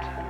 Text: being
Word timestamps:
being 0.00 0.23